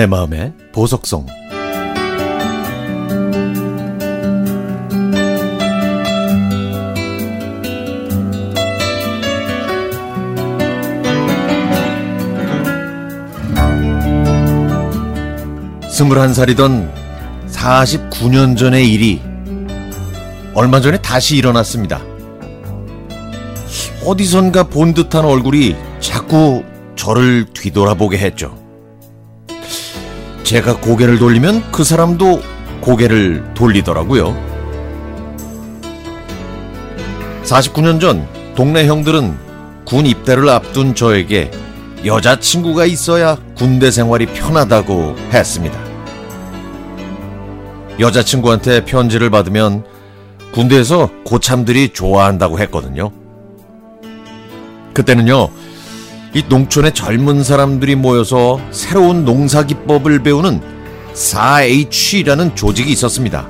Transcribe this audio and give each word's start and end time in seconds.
내 0.00 0.06
마음의 0.06 0.54
보석성 0.72 1.26
스물한 15.90 16.32
살이던 16.32 16.90
49년 17.48 18.56
전의 18.56 18.90
일이 18.90 19.20
얼마 20.54 20.80
전에 20.80 20.96
다시 21.02 21.36
일어났습니다. 21.36 22.00
어디선가 24.06 24.62
본 24.70 24.94
듯한 24.94 25.26
얼굴이 25.26 25.76
자꾸 26.00 26.64
저를 26.96 27.44
뒤돌아보게 27.52 28.16
했죠. 28.16 28.59
제가 30.50 30.80
고개를 30.80 31.20
돌리면 31.20 31.70
그 31.70 31.84
사람도 31.84 32.42
고개를 32.80 33.54
돌리더라고요. 33.54 34.36
49년 37.44 38.00
전 38.00 38.26
동네 38.56 38.84
형들은 38.88 39.36
군 39.84 40.06
입대를 40.06 40.48
앞둔 40.48 40.96
저에게 40.96 41.52
여자친구가 42.04 42.84
있어야 42.86 43.36
군대 43.56 43.92
생활이 43.92 44.26
편하다고 44.26 45.14
했습니다. 45.32 45.78
여자친구한테 48.00 48.84
편지를 48.84 49.30
받으면 49.30 49.84
군대에서 50.50 51.10
고참들이 51.26 51.90
좋아한다고 51.90 52.58
했거든요. 52.58 53.12
그때는요, 54.94 55.48
이 56.32 56.44
농촌의 56.48 56.92
젊은 56.94 57.42
사람들이 57.42 57.96
모여서 57.96 58.60
새로운 58.70 59.24
농사 59.24 59.64
기법을 59.64 60.22
배우는 60.22 60.60
4H라는 61.12 62.54
조직이 62.54 62.92
있었습니다. 62.92 63.48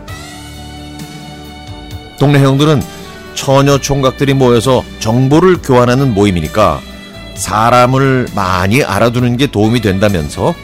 동네 2.18 2.42
형들은 2.42 2.82
처녀 3.34 3.78
총각들이 3.78 4.34
모여서 4.34 4.82
정보를 4.98 5.60
교환하는 5.62 6.14
모임이니까 6.14 6.80
사람을 7.34 8.28
많이 8.34 8.82
알아두는 8.82 9.36
게 9.36 9.46
도움이 9.46 9.80
된다면서 9.80 10.54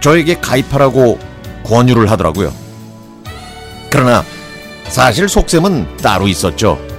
저에게 0.00 0.34
가입하라고 0.40 1.18
권유를 1.64 2.10
하더라고요. 2.10 2.52
그러나 3.90 4.24
사실 4.84 5.28
속셈은 5.28 5.98
따로 5.98 6.28
있었죠. 6.28 6.91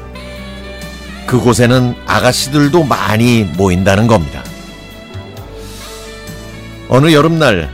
그곳에는 1.33 1.95
아가씨들도 2.05 2.83
많이 2.83 3.43
모인다는 3.43 4.05
겁니다. 4.05 4.43
어느 6.89 7.11
여름날 7.11 7.71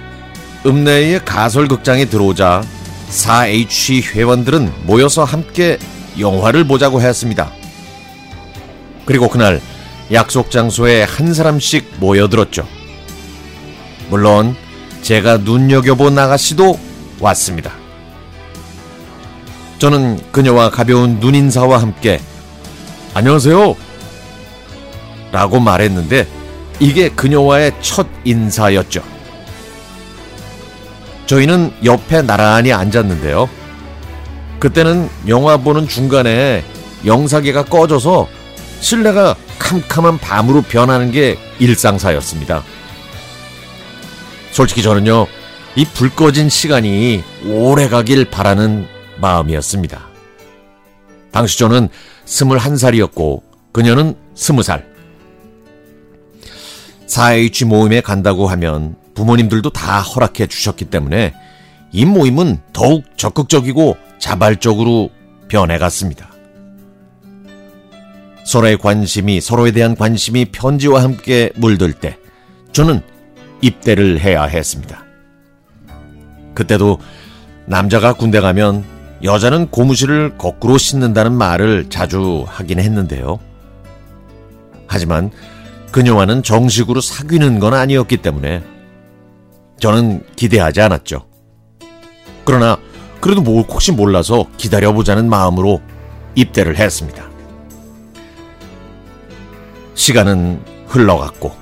읍내의 0.66 1.26
가설극장에 1.26 2.06
들어오자 2.06 2.64
4H 3.10 4.16
회원들은 4.16 4.72
모여서 4.86 5.26
함께 5.26 5.78
영화를 6.18 6.64
보자고 6.64 7.02
했습니다. 7.02 7.52
그리고 9.04 9.28
그날 9.28 9.60
약속 10.14 10.52
장소에 10.52 11.04
한 11.04 11.34
사람씩 11.34 11.96
모여들었죠. 12.00 12.66
물론 14.10 14.56
제가 15.02 15.40
눈여겨본 15.40 16.18
아가씨도 16.18 16.80
왔습니다. 17.20 17.74
저는 19.80 20.32
그녀와 20.32 20.70
가벼운 20.70 21.20
눈인사와 21.20 21.82
함께 21.82 22.22
안녕하세요. 23.20 23.76
라고 25.34 25.60
말했는데 25.60 26.26
이게 26.80 27.10
그녀와의 27.10 27.74
첫 27.82 28.08
인사였죠. 28.24 29.04
저희는 31.26 31.74
옆에 31.84 32.22
나란히 32.22 32.72
앉았는데요. 32.72 33.50
그때는 34.60 35.10
영화 35.28 35.58
보는 35.58 35.90
중간에 35.90 36.64
영사기가 37.06 37.66
꺼져서 37.66 38.30
실내가 38.80 39.36
캄캄한 39.60 40.20
밤으로 40.20 40.62
변하는 40.62 41.12
게 41.12 41.38
일상사였습니다. 41.60 42.64
솔직히 44.54 44.82
저는요, 44.82 45.28
이 45.76 45.84
불 45.94 46.10
꺼진 46.10 46.48
시간이 46.48 47.22
오래 47.46 47.90
가길 47.90 48.30
바라는 48.32 48.88
마음이었습니다. 49.18 50.09
당시 51.32 51.60
저는 51.60 51.90
스물한 52.26 52.78
살이었고 52.78 53.44
그녀는 53.72 54.16
스무 54.36 54.64
살. 54.64 54.88
4H 57.08 57.66
모임에 57.66 58.02
간다고 58.02 58.48
하면 58.48 58.96
부모님들도 59.16 59.72
다 59.72 60.02
허락해 60.02 60.48
주셨기 60.48 60.86
때문에 60.86 61.34
이 61.92 62.06
모임은 62.06 62.60
더욱 62.72 63.04
적극적이고 63.18 63.98
자발적으로 64.20 65.10
변해갔습니다. 65.48 66.30
서로의 68.46 68.78
관심이, 68.78 69.42
서로에 69.42 69.72
대한 69.72 69.96
관심이 69.96 70.46
편지와 70.46 71.04
함께 71.04 71.52
물들 71.56 71.94
때 71.94 72.18
저는 72.72 73.02
입대를 73.62 74.20
해야 74.20 74.44
했습니다. 74.44 75.04
그때도 76.54 77.00
남자가 77.66 78.14
군대 78.14 78.40
가면 78.40 78.99
여자는 79.24 79.70
고무실을 79.70 80.38
거꾸로 80.38 80.78
씻는다는 80.78 81.34
말을 81.34 81.90
자주 81.90 82.46
하긴 82.48 82.80
했는데요. 82.80 83.40
하지만 84.88 85.32
그녀와는 85.92 86.44
정식으로 86.44 87.02
사귀는 87.02 87.60
건 87.60 87.74
아니었기 87.74 88.18
때문에 88.18 88.64
저는 89.80 90.24
기대하지 90.36 90.82
않았죠. 90.82 91.26
그러나 92.46 92.78
그래도 93.20 93.42
뭘 93.42 93.66
혹시 93.68 93.92
몰라서 93.92 94.46
기다려보자는 94.58 95.30
마음으로 95.30 95.82
입대를 96.36 96.78
했습니다. 96.78 97.28
시간은 99.96 100.62
흘러갔고 100.88 101.54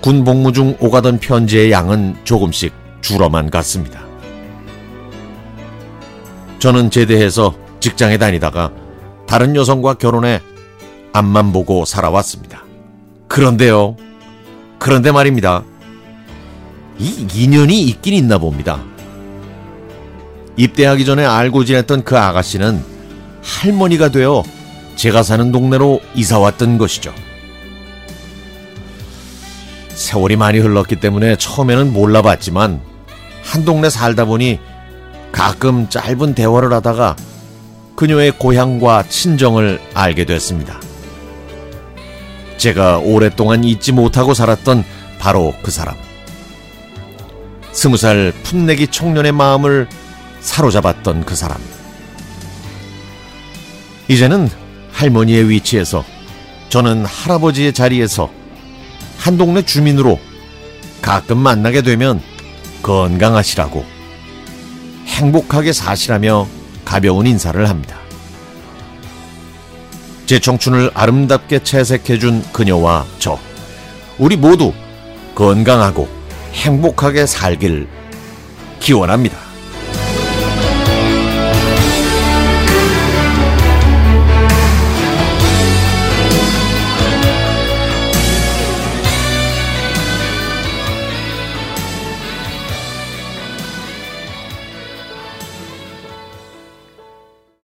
군 0.00 0.24
복무 0.24 0.52
중 0.52 0.76
오가던 0.80 1.20
편지의 1.20 1.70
양은 1.70 2.16
조금씩 2.24 2.72
줄어만 3.02 3.50
갔습니다. 3.50 4.11
저는 6.62 6.90
제대해서 6.90 7.56
직장에 7.80 8.18
다니다가 8.18 8.70
다른 9.26 9.56
여성과 9.56 9.94
결혼해 9.94 10.40
앞만 11.12 11.52
보고 11.52 11.84
살아왔습니다. 11.84 12.62
그런데요. 13.26 13.96
그런데 14.78 15.10
말입니다. 15.10 15.64
이 17.00 17.26
인연이 17.34 17.82
있긴 17.82 18.14
있나 18.14 18.38
봅니다. 18.38 18.80
입대하기 20.56 21.04
전에 21.04 21.24
알고 21.24 21.64
지냈던 21.64 22.04
그 22.04 22.16
아가씨는 22.16 22.80
할머니가 23.42 24.10
되어 24.10 24.44
제가 24.94 25.24
사는 25.24 25.50
동네로 25.50 26.00
이사 26.14 26.38
왔던 26.38 26.78
것이죠. 26.78 27.12
세월이 29.88 30.36
많이 30.36 30.60
흘렀기 30.60 30.94
때문에 30.94 31.34
처음에는 31.34 31.92
몰라봤지만 31.92 32.80
한 33.42 33.64
동네 33.64 33.90
살다 33.90 34.26
보니 34.26 34.60
가끔 35.32 35.88
짧은 35.88 36.34
대화를 36.34 36.72
하다가 36.72 37.16
그녀의 37.96 38.32
고향과 38.38 39.04
친정을 39.08 39.80
알게 39.94 40.24
됐습니다. 40.24 40.80
제가 42.58 42.98
오랫동안 42.98 43.64
잊지 43.64 43.92
못하고 43.92 44.34
살았던 44.34 44.84
바로 45.18 45.54
그 45.62 45.70
사람. 45.70 45.96
스무 47.72 47.96
살 47.96 48.32
풋내기 48.44 48.88
청년의 48.88 49.32
마음을 49.32 49.88
사로잡았던 50.40 51.24
그 51.24 51.34
사람. 51.34 51.58
이제는 54.08 54.48
할머니의 54.92 55.48
위치에서 55.48 56.04
저는 56.68 57.06
할아버지의 57.06 57.72
자리에서 57.72 58.30
한 59.16 59.38
동네 59.38 59.62
주민으로 59.62 60.20
가끔 61.00 61.38
만나게 61.38 61.82
되면 61.82 62.20
건강하시라고 62.82 64.01
행복하게 65.12 65.72
사시라며 65.72 66.48
가벼운 66.84 67.26
인사를 67.26 67.68
합니다. 67.68 67.96
제 70.26 70.38
청춘을 70.38 70.90
아름답게 70.94 71.60
채색해준 71.62 72.44
그녀와 72.52 73.04
저, 73.18 73.38
우리 74.18 74.36
모두 74.36 74.72
건강하고 75.34 76.08
행복하게 76.54 77.26
살길 77.26 77.88
기원합니다. 78.80 79.51